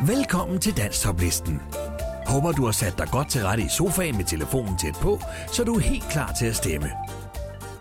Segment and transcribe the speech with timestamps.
[0.00, 1.60] Velkommen til Danstoplisten.
[2.26, 5.20] Håber du har sat dig godt til rette i sofaen med telefonen tæt på,
[5.52, 6.90] så du er helt klar til at stemme.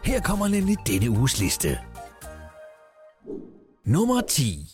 [0.04, 1.80] Her kommer nemlig denne uges liste.
[3.86, 4.70] Nummer 10.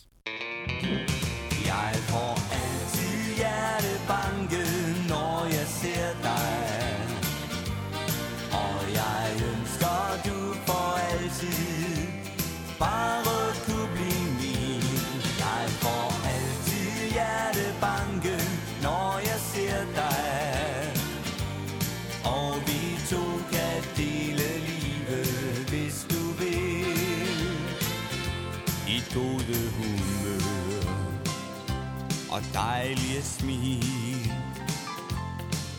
[33.20, 34.32] dejlige smil.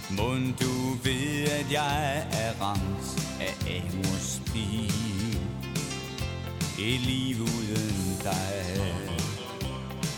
[0.09, 5.37] Mund du ved, at jeg er ramt af Amors pil.
[6.79, 8.63] Et liv uden dig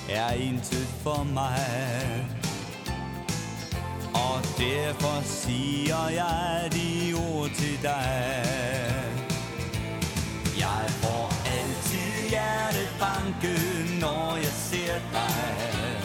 [0.09, 2.27] er intet for mig.
[4.13, 8.43] Og derfor siger jeg de ord til dig.
[10.59, 13.59] Jeg får altid hjertet banke,
[13.99, 16.02] når jeg ser dig.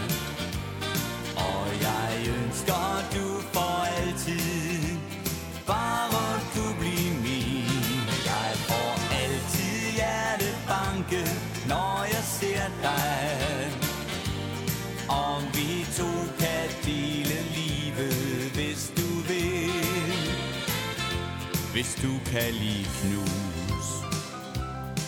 [22.02, 23.88] Du kan lide knus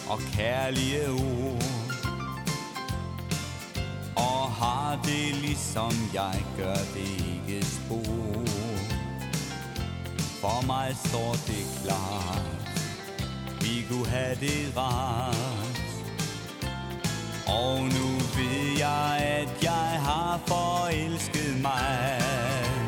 [0.09, 1.63] og kærlige ord.
[4.17, 8.45] Og har det ligesom jeg gør det ikke spor.
[10.41, 12.61] For mig står det klart
[13.61, 15.81] Vi kunne have det rart.
[17.47, 22.80] Og nu ved jeg, at jeg har forelsket mig.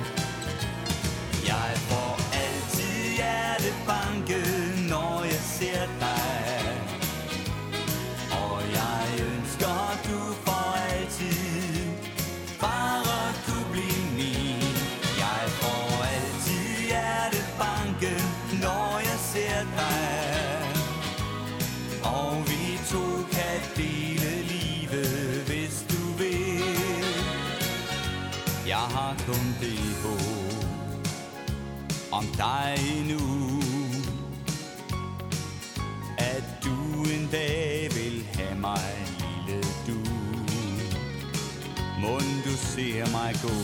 [42.75, 43.57] Ser mig gå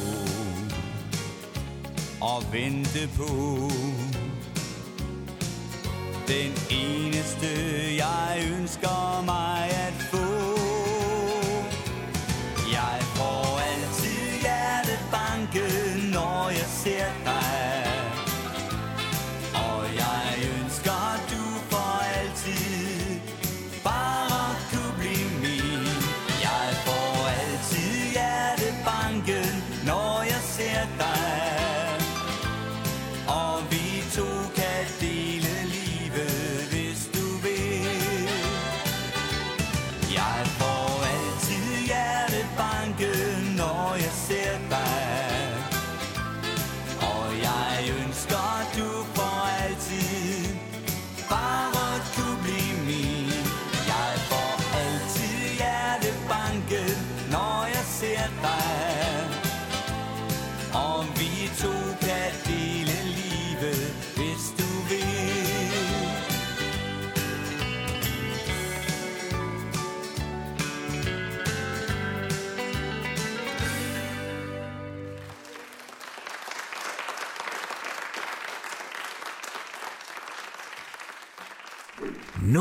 [2.20, 3.32] Og vente på
[6.28, 7.48] Den eneste
[7.96, 10.27] jeg ønsker mig at få.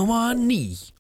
[0.08, 0.94] Nummer 9.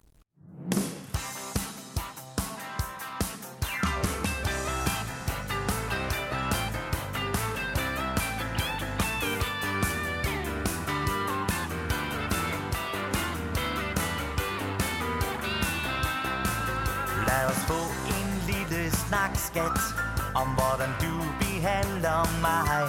[17.27, 17.73] Lad få
[18.07, 18.41] en
[19.37, 19.79] skat,
[20.35, 22.87] om hvordan du behandler mig.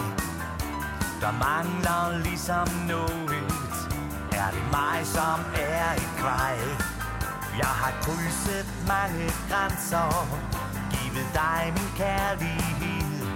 [1.21, 3.28] Der mangler ligesom noget.
[4.71, 6.59] Mig, som er et kvej?
[7.59, 10.09] Jeg har krydset mange grænser,
[10.93, 13.27] givet dig min kærlighed.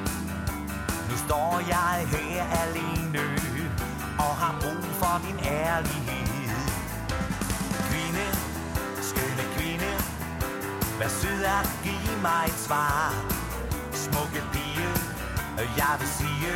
[1.11, 3.25] Nu står jeg her alene
[4.19, 6.64] og har brug for din ærlighed.
[7.88, 8.26] Kvinde,
[9.08, 9.90] skønne kvinde,
[10.99, 13.14] vær sød at give mig et svar.
[13.93, 14.93] smukke pige
[15.76, 16.55] Jeg vil sige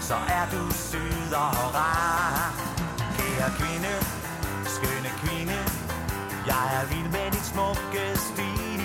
[0.00, 2.65] Så er du sød og rar
[3.36, 3.94] Kære kvinde
[4.74, 5.58] Skønne kvinde.
[6.46, 8.82] Jeg er vild med dit smukke stil.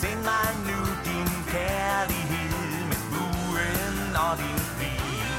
[0.00, 2.54] Send mig nu din kærlighed
[2.90, 5.30] Med buen og din bil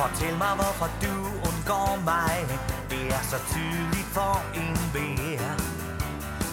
[0.00, 1.16] Fortæl mig hvorfor du
[1.48, 2.36] undgår mig.
[2.90, 5.54] Det er så tydeligt for en vær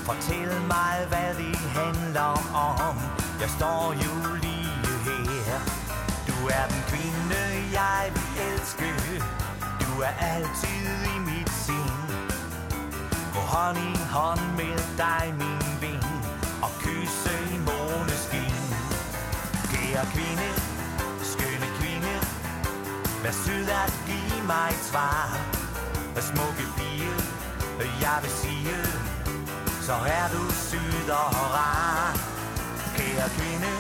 [0.08, 2.96] Fortæl mig hvad det handler om.
[3.42, 5.83] Jeg står jo lige her
[6.48, 7.42] er den kvinde
[7.80, 8.90] jeg vil elske.
[9.82, 12.04] Du er altid i mit sind.
[13.34, 16.04] Gå hånd i hånd med dig min ven
[16.66, 18.56] Og kysse i måneskin.
[19.72, 20.50] Kære kvinde,
[21.32, 22.14] skønne kvinde
[23.24, 25.28] Vær sød at give mig et svar.
[26.32, 27.14] Smukke pige,
[28.02, 28.76] jeg vil sige
[29.82, 32.18] Så er du sød og rar.
[32.96, 33.72] Kære kvinde,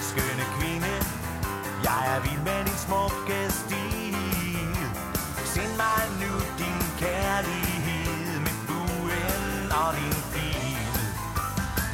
[0.00, 0.97] skønne kvinde
[1.88, 4.16] jeg er vild med din smukke stil.
[5.54, 11.00] Send mig nu din kærlighed Med buen og din bil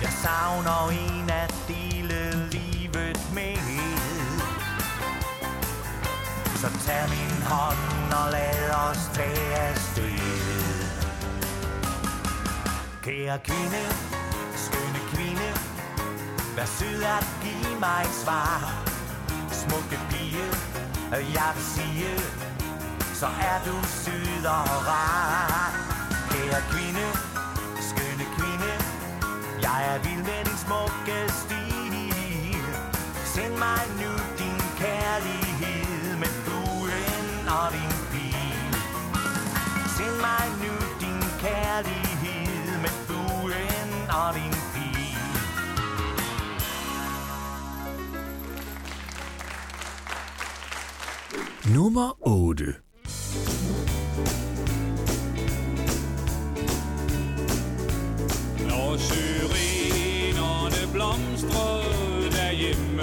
[0.02, 3.56] Jeg savner en at dele livet med.
[6.60, 10.18] Så tag min hånd og lad os tage afsted.
[13.02, 13.84] Kære kvinde,
[14.56, 15.48] skønne kvinde
[16.56, 18.93] Vær sød at give mig et svar.
[19.64, 20.46] Smukke pige,
[21.16, 22.14] øh, jeg vil sige
[23.20, 25.70] Så er du syd og rar.
[26.30, 27.06] Kære kvinde,
[27.88, 28.72] skønne kvinde
[29.62, 31.64] Jeg er vild med din smukke stil.
[33.34, 38.74] Send mig nu din kærlighed Med buen og din bil
[39.96, 42.03] Send mig nu din kærlighed.
[51.72, 52.74] Nummer 8.
[58.68, 61.82] Når syrenerne blomstrer
[62.30, 63.02] derhjemme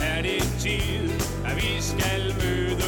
[0.00, 1.10] Er det tid,
[1.46, 2.79] at vi skal møde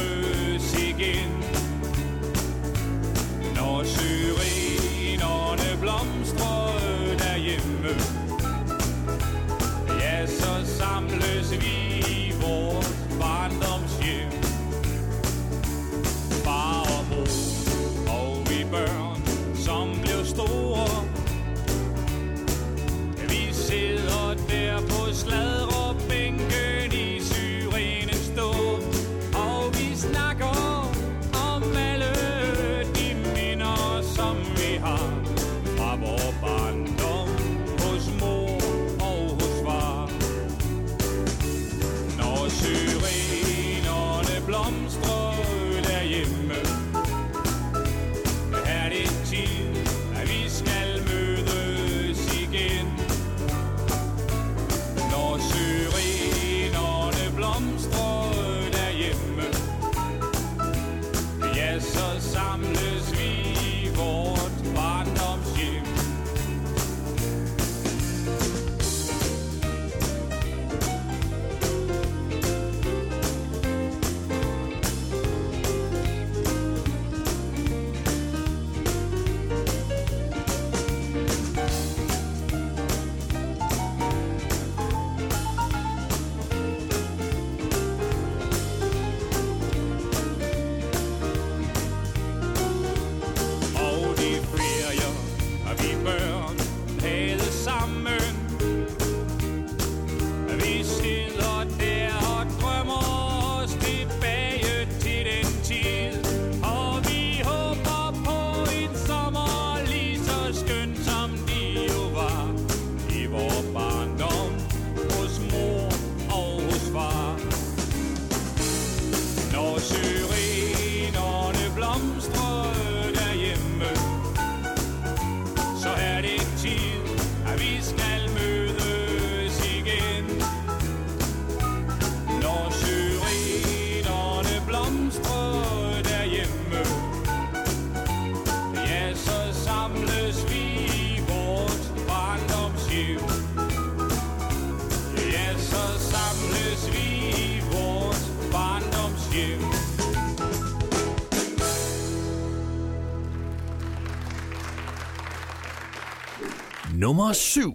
[156.95, 157.73] Nummer 7.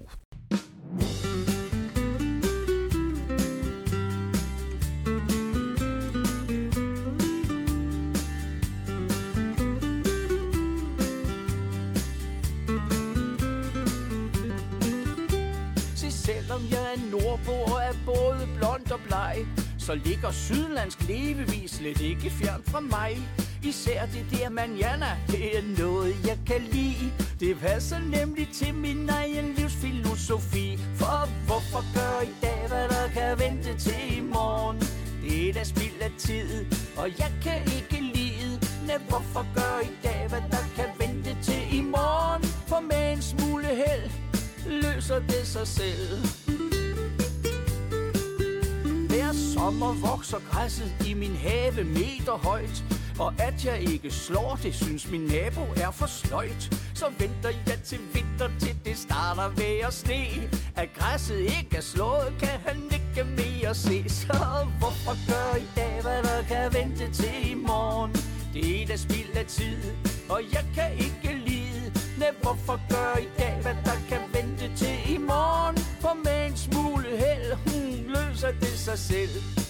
[15.94, 19.46] Se, selvom jeg er nordbo og er både blond og bleg,
[19.78, 23.18] så ligger sydlandsk levevis slet ikke fjern fra mig.
[23.62, 27.12] Især det der manjana, det er noget, jeg kan lide.
[27.40, 30.78] Det passer nemlig til min egen livsfilosofi.
[30.94, 34.80] For hvorfor gør i dag, hvad der kan vente til i morgen?
[35.22, 38.60] Det er da spild af tid, og jeg kan ikke lide.
[38.86, 42.42] Men hvorfor gør i dag, hvad der kan vente til i morgen?
[42.44, 44.10] For med en smule held
[44.66, 46.18] løser det sig selv.
[49.08, 52.84] Hver sommer vokser græsset i min have meter højt
[53.18, 56.62] og at jeg ikke slår det, synes min nabo er for sløjt.
[56.94, 60.24] Så venter jeg til vinter, til det starter ved at sne.
[60.76, 64.08] At græsset ikke er slået, kan han ikke mere se.
[64.08, 68.12] Så hvorfor gør i dag, hvad der kan vente til i morgen?
[68.54, 69.78] Det er da spild af tid,
[70.28, 71.92] og jeg kan ikke lide.
[72.18, 75.76] Nej, hvorfor gør i dag, hvad der kan vente til i morgen?
[76.00, 79.67] For med en smule held, hun løser det sig selv.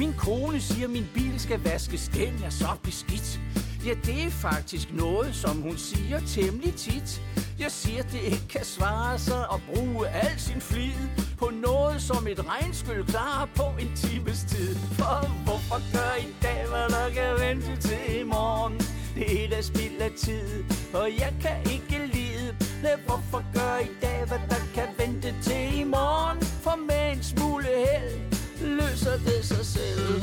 [0.00, 3.40] Min kone siger, at min bil skal vaskes, den er så beskidt.
[3.86, 7.22] Ja, det er faktisk noget, som hun siger temmelig tit.
[7.58, 11.00] Jeg siger, det ikke kan svare sig at bruge al sin flid
[11.38, 14.76] på noget, som et regnskyld klarer på en times tid.
[14.76, 18.80] For hvorfor gør i dag, hvad der kan vente til i morgen?
[19.14, 20.64] Det er da spild af tid,
[20.94, 22.56] og jeg kan ikke lide.
[22.82, 26.38] Men hvorfor gør i dag, hvad der kan vente til i morgen?
[26.64, 28.29] For med en smule held
[28.62, 30.22] løser det sig selv.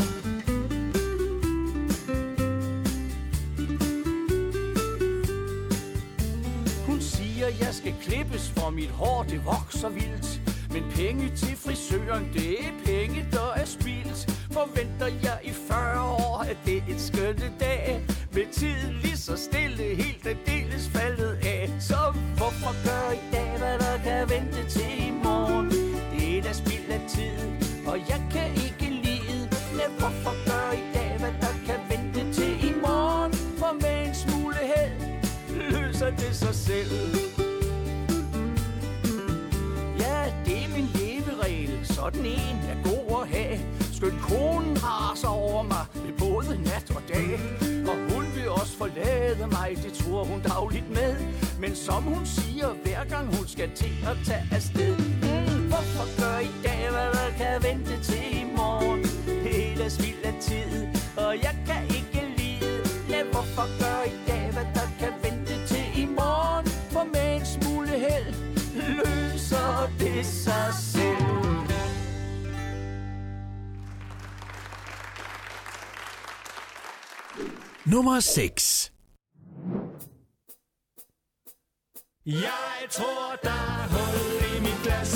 [6.86, 10.42] Hun siger, jeg skal klippes, for mit hår det vokser vildt.
[10.72, 14.20] Men penge til frisøren, det er penge, der er spildt.
[14.52, 18.02] Forventer jeg i 40 år, at det er en skønne dag.
[18.34, 21.70] Med tiden lige så stille, helt aldeles faldet af.
[21.80, 21.98] Så
[22.38, 25.70] hvorfor gør i dag, hvad der kan vente til i morgen?
[26.12, 27.40] Det er da spild af tid,
[27.88, 28.27] og jeg
[36.12, 36.92] løser det sig selv.
[40.00, 41.88] Ja, det er min leveregel.
[41.88, 43.60] Sådan en er god at have.
[43.94, 47.40] Skøn konen raser over mig ved både nat og dag.
[47.88, 51.16] Og hun vil også forlade mig, det tror hun dagligt med.
[51.60, 54.98] Men som hun siger, hver gang hun skal til at tage afsted.
[54.98, 58.37] Mm, hvorfor gør i dag, hvad der kan vente til
[77.92, 78.92] Nummer 6.
[82.26, 85.12] Jeg tror, der er hul i mit glas.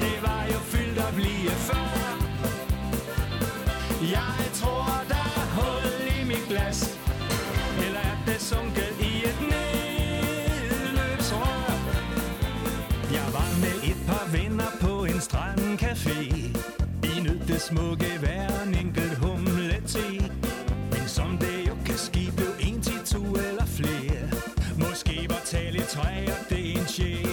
[0.00, 1.88] Det var jo fyldt op lige før.
[4.16, 5.86] Jeg tror, der er hul
[6.18, 6.98] i mit glas.
[7.86, 10.98] Eller er det sunket i et nedløbsrør?
[13.18, 16.18] Jeg var med et par venner på en strandcafé.
[17.02, 18.87] Vi nød det smukke værning
[26.98, 27.27] det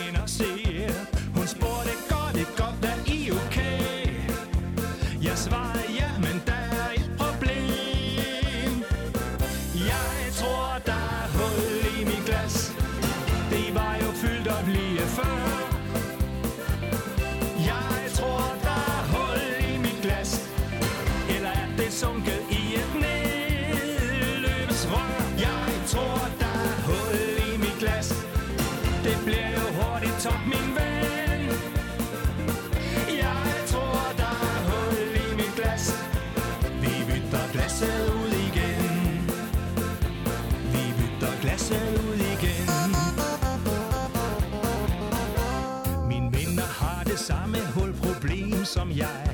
[48.76, 49.28] som jeg.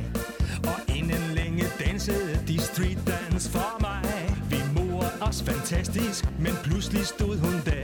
[0.71, 4.03] Og inden længe dansede de street dance for mig.
[4.49, 7.80] Vi morede os fantastisk, men pludselig stod hun der.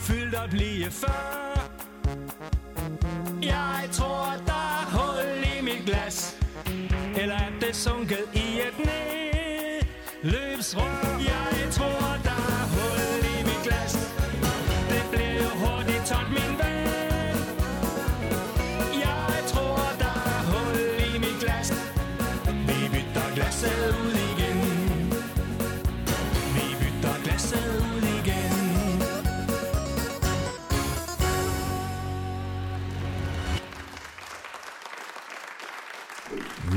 [0.00, 1.43] fyldt op lige før.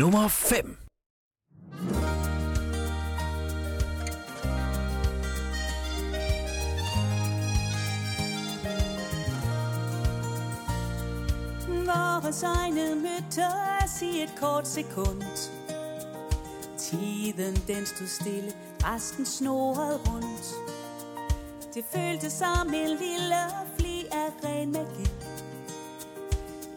[0.07, 0.77] nummer 5.
[11.85, 15.21] Vores egne mødtes i et kort sekund.
[16.77, 18.51] Tiden den stod stille,
[18.83, 20.53] resten snorede rundt.
[21.73, 23.41] Det føltes som en lille
[23.79, 25.09] fli af ren magi.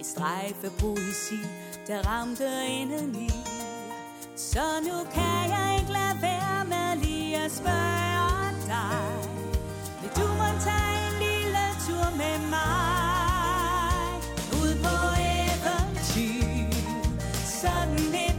[0.00, 3.30] Et strejf poesi der ramte indeni.
[4.36, 9.00] Så nu kan jeg ikke lade være med lige at spørge dig.
[10.00, 14.00] Vil du må tage en lille tur med mig?
[14.62, 14.96] Ud på
[15.36, 16.74] eventyr,
[17.62, 18.29] sådan en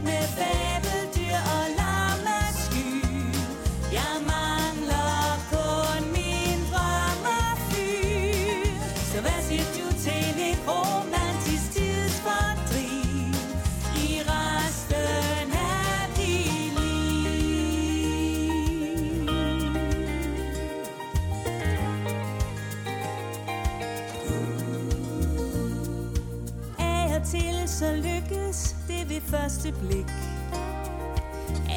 [29.62, 30.06] første blik.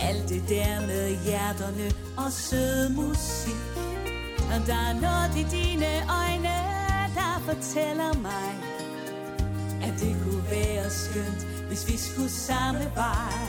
[0.01, 3.61] Alt det der med hjerterne og sød musik.
[4.53, 6.57] Og der er noget i dine øjne,
[7.15, 8.49] der fortæller mig
[9.83, 13.44] At det kunne være skønt, hvis vi skulle samme vej.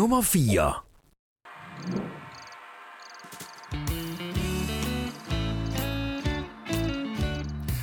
[0.00, 0.72] nummer 4.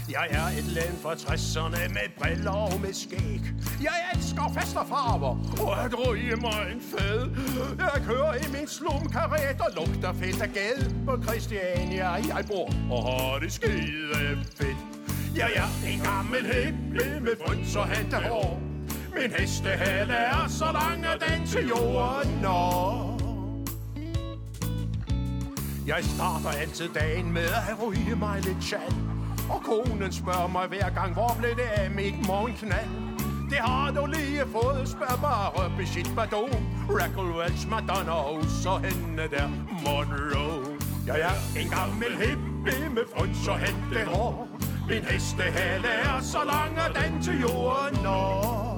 [0.09, 3.41] Jeg er et land fra 60'erne med briller og med skæg.
[3.81, 7.21] Jeg elsker fester farver, og at ryge mig en fed.
[7.77, 10.95] Jeg kører i min slumkarret og lugter fest af gade.
[11.05, 14.77] På Christiania jeg bor og har det skide fedt.
[15.35, 18.66] Jeg er en gammel hippie med fryns og hat hår.
[19.21, 23.17] Min hestehale er så lang, at den til jorden når.
[25.87, 28.95] Jeg starter altid dagen med at ryge mig lidt chat.
[29.49, 32.89] Og konen spørger mig hver gang, hvor blev det af mit morgenknald?
[33.49, 39.23] Det har du lige fået, spørg bare Brigitte Bardot, Rackle Welch, Madonna og så hende
[39.31, 39.47] der
[39.83, 40.77] Monroe.
[41.07, 43.59] Jeg er en gammel hippie med fryns og
[44.07, 44.47] hår.
[44.89, 48.76] Min hestehale er så lang, at den til jorden når.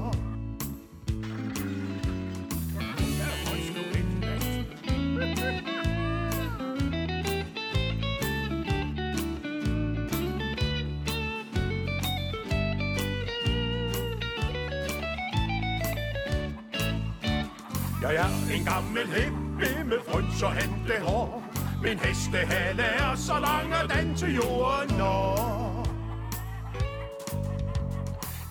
[18.70, 20.54] Gammel hippie med fryns og
[21.02, 21.44] hår.
[21.84, 25.86] Min hestehale er så lang, at den til jorden når.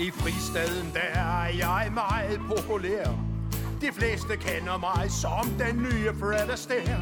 [0.01, 3.07] I fristaden der er jeg meget populær.
[3.81, 7.01] De fleste kender mig som den nye Fred Astaire.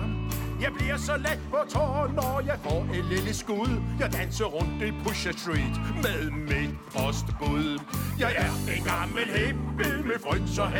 [0.60, 3.82] Jeg bliver så let på tår, når jeg får et lille skud.
[4.00, 7.80] Jeg danser rundt i Pusher Street med mit postbud.
[8.18, 10.70] Jeg er en gammel hippie med fryns og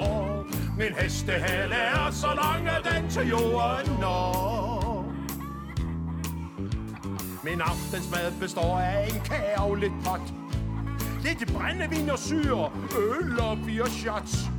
[0.00, 0.63] hår.
[0.78, 5.04] Min hestehale er så lang, at den til jorden når.
[7.44, 10.34] Min aftensmad består af en kærlig pot.
[11.22, 14.50] Lidt brændevin og syre, øl og fire shots.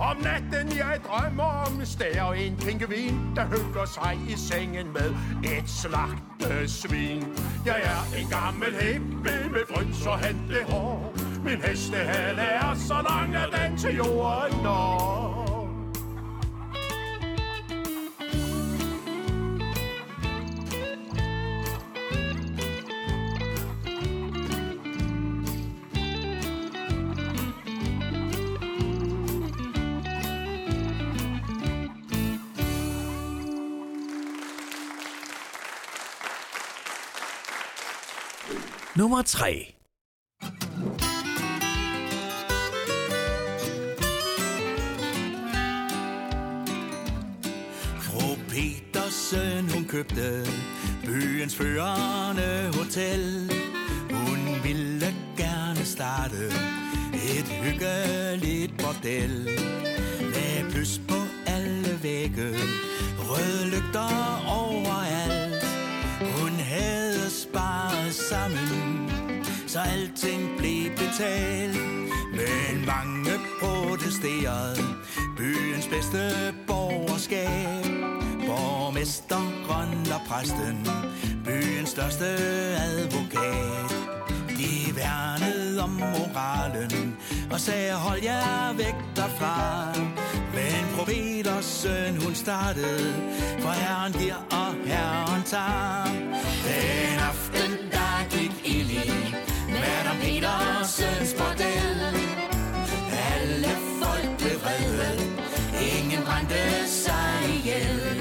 [0.00, 5.14] Om natten jeg drømmer om stær og en pingevin, der hygger sig i sengen med
[5.44, 7.24] et slagtesvin.
[7.66, 10.18] Jeg er en gammel hippie med fryns og
[10.70, 11.14] hår.
[11.44, 15.47] Min hestehale er så lang, at den til jorden når.
[38.98, 39.74] Nummer 3.
[48.00, 50.46] Fru Petersen, hun købte
[51.04, 53.52] byens førende hotel.
[54.10, 56.46] Hun ville gerne starte
[57.14, 59.48] et hyggeligt bordel.
[60.20, 62.48] Med plus på alle vægge,
[63.18, 65.64] røde lygter overalt.
[66.40, 68.77] Hun havde sparet sammen,
[69.68, 71.76] så alting blev betalt.
[72.32, 74.84] Men mange protesterede
[75.36, 77.84] byens bedste borgerskab.
[78.46, 80.86] Borgmesteren og præsten,
[81.44, 82.26] byens største
[82.88, 83.90] advokat.
[84.48, 87.16] De værnede om moralen
[87.50, 89.92] og sagde, hold jer væk derfra.
[90.54, 90.88] Men
[91.62, 93.14] søn hun startede,
[93.60, 96.04] for herren giver og herren tager.
[96.64, 97.87] Den aften,
[100.38, 102.00] Petersens bordel.
[103.32, 105.24] Alle folk blev vrede,
[105.96, 108.16] ingen brændte sig ihjel.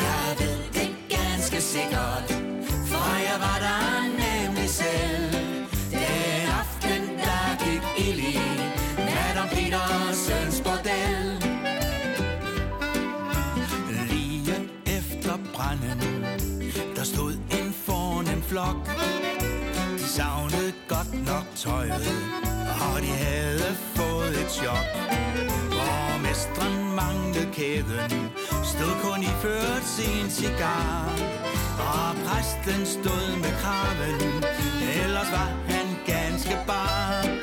[0.00, 2.28] Jeg ved det ganske sikkert,
[2.90, 5.32] for jeg var der nemlig selv.
[5.90, 8.38] Den aften, der gik ild i
[8.96, 11.24] Madame Petersens bordel.
[14.10, 14.54] Lige
[14.86, 16.24] efter branden,
[16.96, 18.88] der stod en fornem flok.
[21.26, 22.06] Nok tøjet,
[22.86, 24.86] og de havde fået et chok.
[25.70, 28.30] Borgmesteren manglede kæden,
[28.72, 31.12] stod kun i ført sin cigar.
[31.78, 34.44] Og præsten stod med kraven,
[35.02, 37.33] ellers var han ganske bare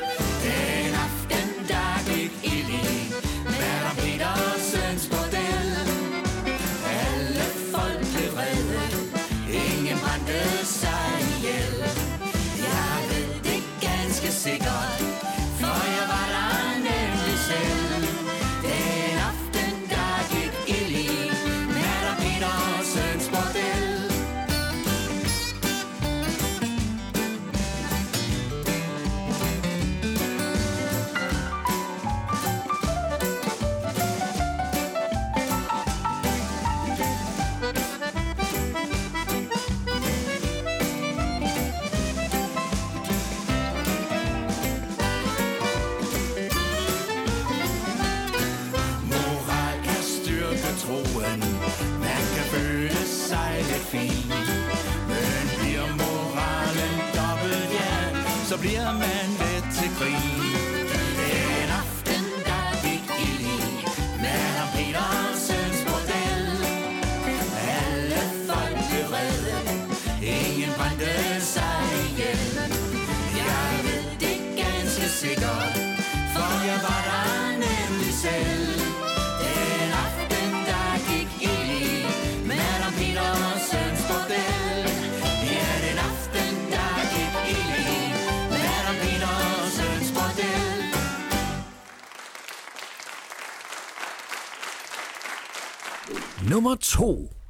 [96.48, 97.41] Nummer 2.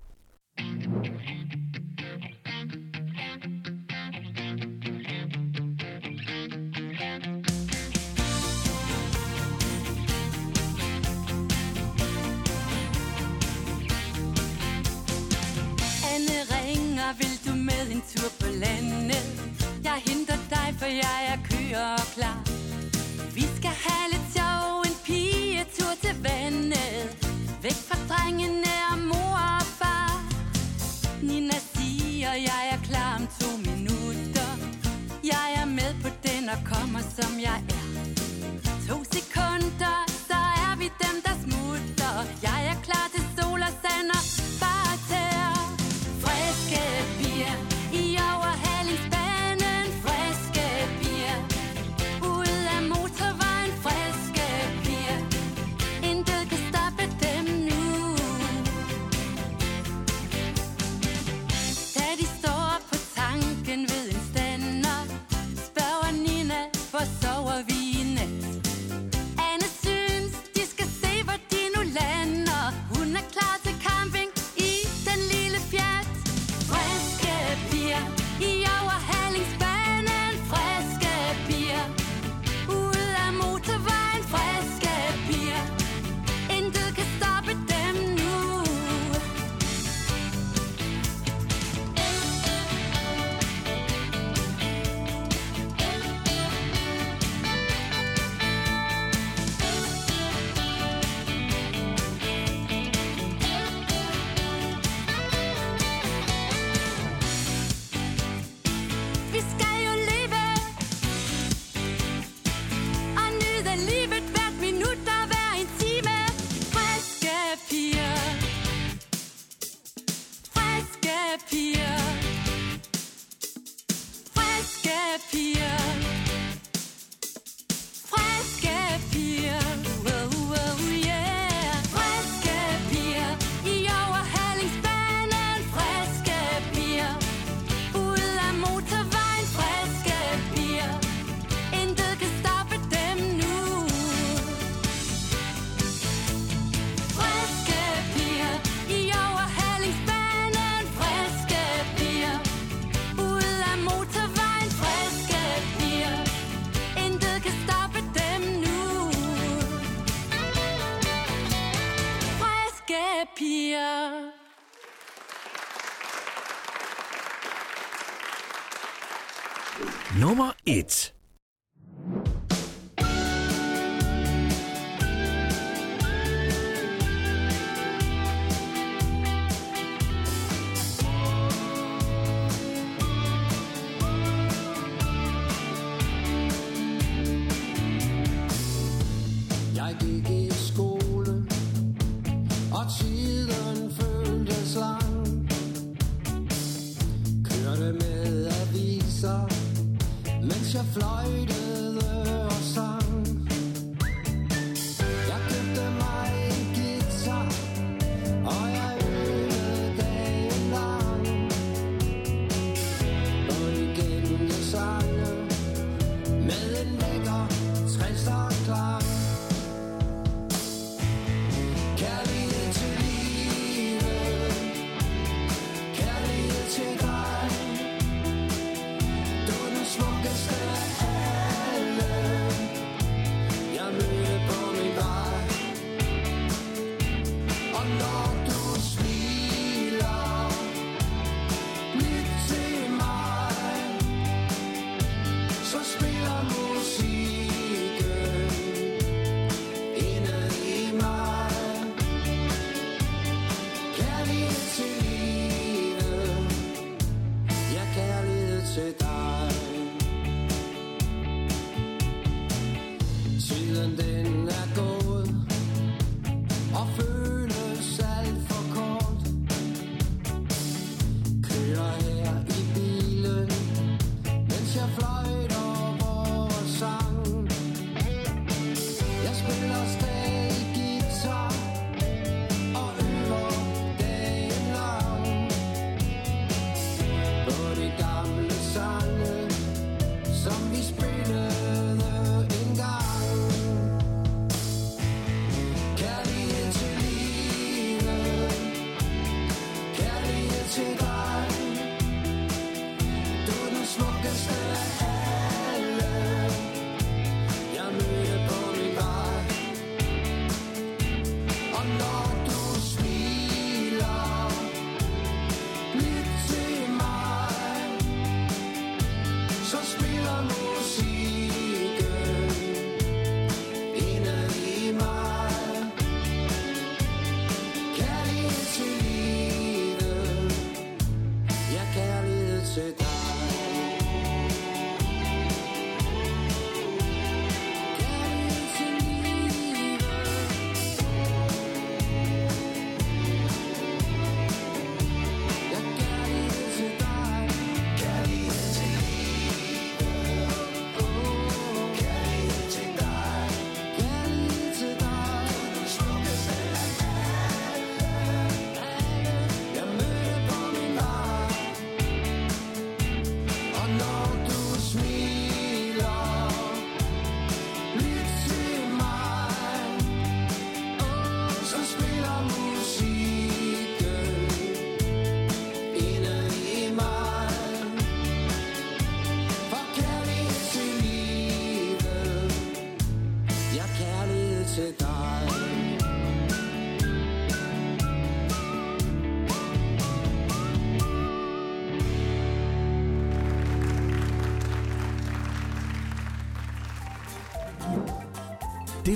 [170.18, 171.12] Nummer 1.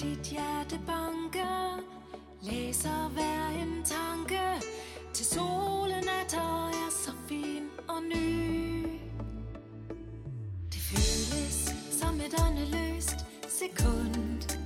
[0.00, 1.80] dit hjerte banker
[2.42, 4.40] Læser hver en tanke.
[5.12, 8.86] Til solen er tøj er så fin og ny.
[10.72, 14.58] Det føles som et åndeløst sekund.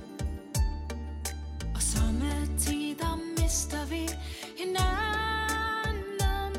[1.75, 4.09] Og sommetider mister vi
[4.57, 6.53] hinanden.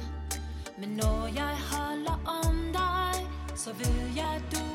[0.79, 4.66] Men når jeg holder om dig Så ved jeg du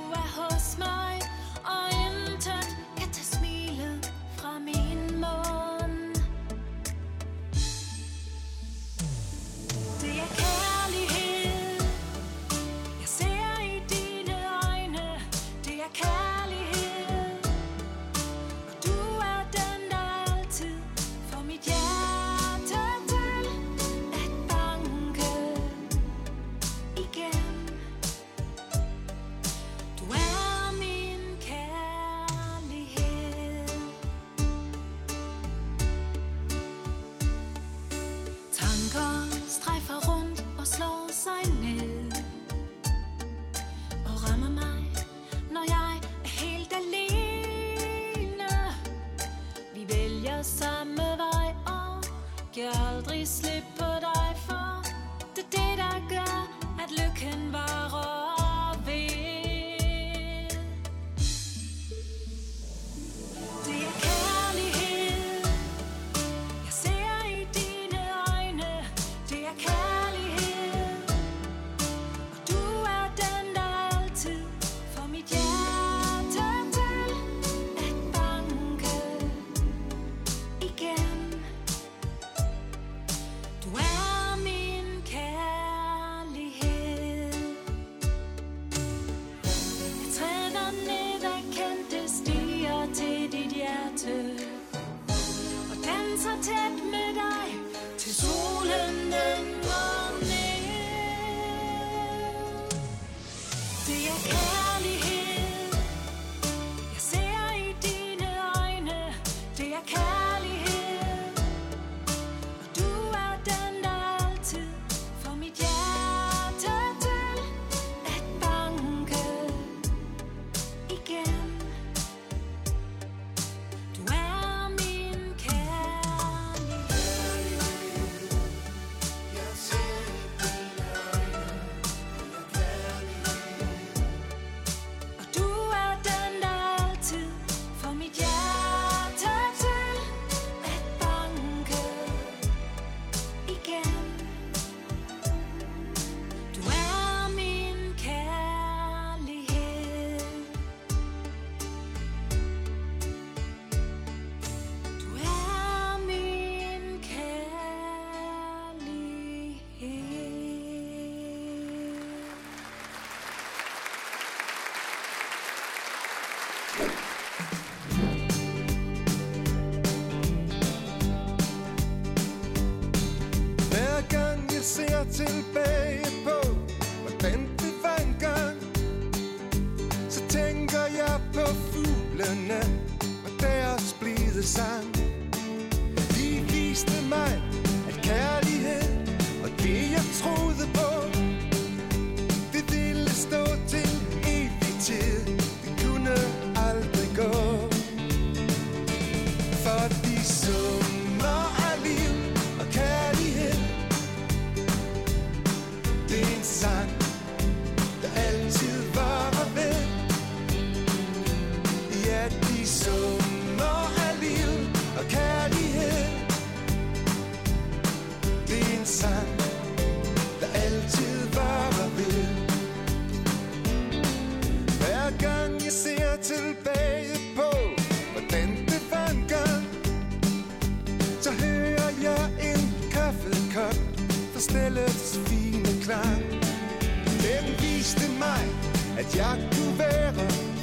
[239.12, 240.14] at jeg kunne være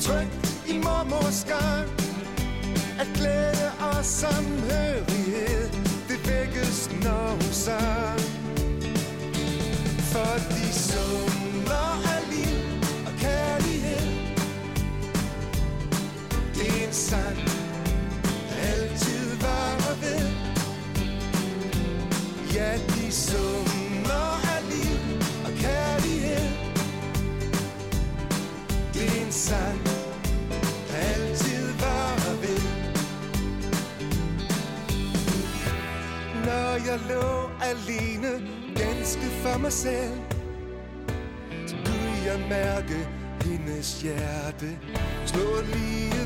[0.00, 0.28] tryg
[0.66, 1.88] i mormors gang.
[3.00, 5.68] At glæde og samhørighed,
[6.08, 8.20] det vækkes, når hun sang.
[10.12, 12.58] For de summer af liv
[13.06, 14.06] og kærlighed,
[16.54, 17.38] det er en sang,
[18.62, 20.28] altid var ved.
[22.54, 23.67] Ja, de summer
[36.88, 38.32] jeg lå alene
[38.76, 40.18] Ganske for mig selv.
[41.66, 43.08] Så kunne jeg mærke
[43.44, 44.78] hendes hjerte.
[45.26, 46.17] Slå lige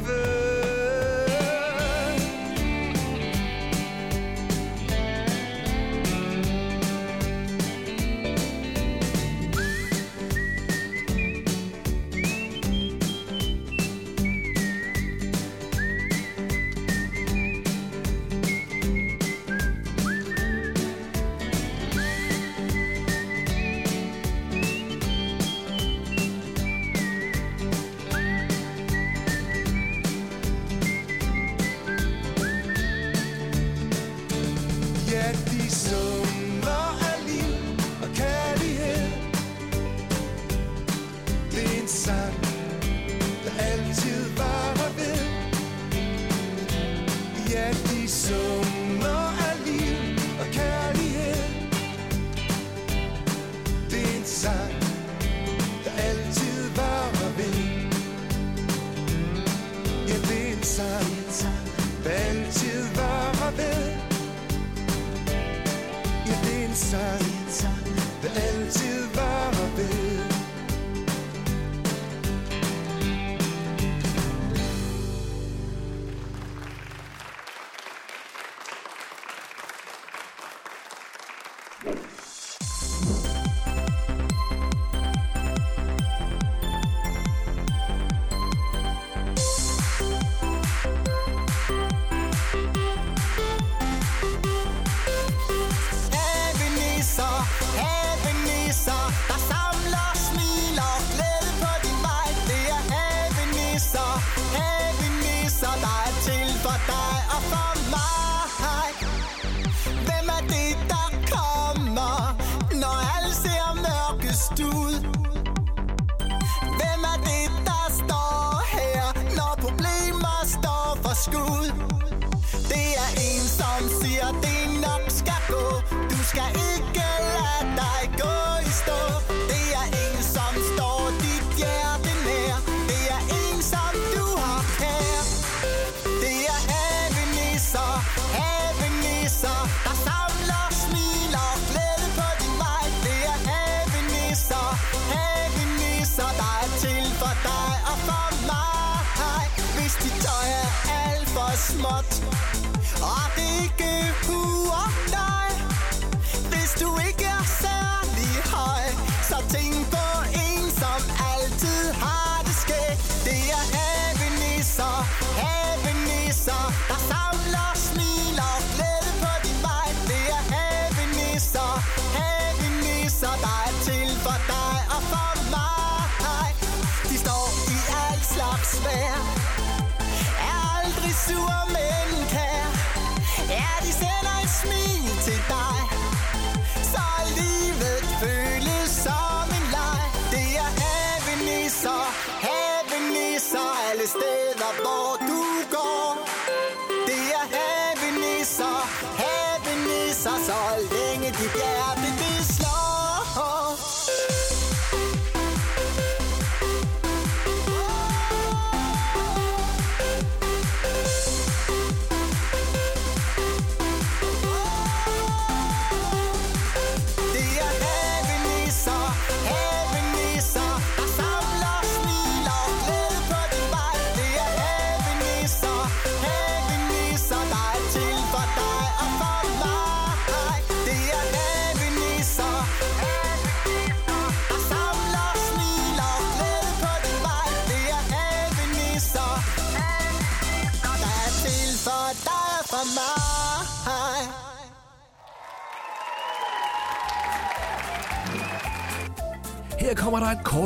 [151.83, 152.22] smart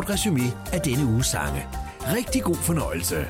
[0.06, 1.66] kort resume af denne uges sange.
[2.00, 3.26] Rigtig god fornøjelse.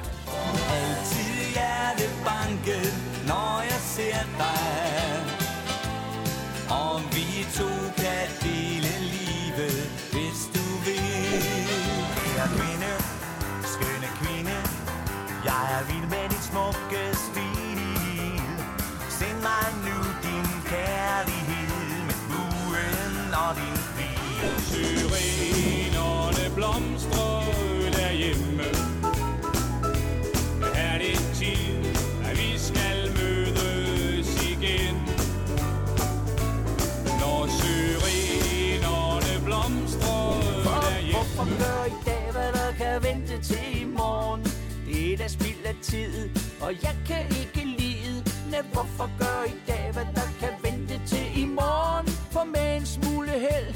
[45.90, 46.30] tid
[46.60, 48.18] Og jeg kan ikke lide.
[48.52, 52.06] Men hvorfor gør i dag, hvad der kan vente til i morgen?
[52.34, 53.74] For med en smule held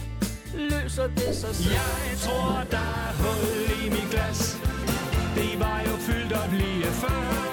[0.55, 1.73] løser det sig selv.
[1.73, 4.59] Jeg tror, der er hul i mit glas.
[5.35, 7.50] Det var jo fyldt op lige før.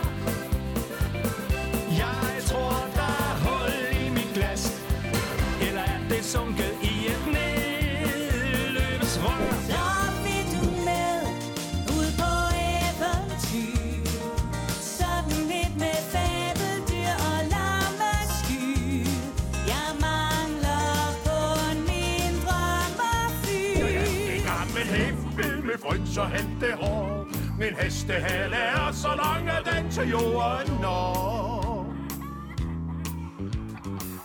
[25.88, 27.27] frygt, så hent det hår.
[27.59, 31.85] Min hestehale er så lang, at den til jorden når.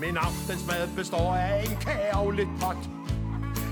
[0.01, 2.77] Min aftensmad består af en kage og lidt pot.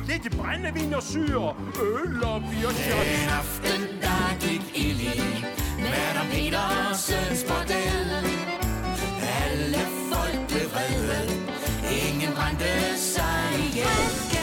[0.07, 5.45] Lidt brændevin og syre, øl og bier Den aften, der gik ild i,
[5.83, 8.11] Matt og Petersens bordel.
[9.43, 9.83] Alle
[10.13, 11.21] folk blev vrede,
[12.07, 14.40] ingen brændte sig ihjel.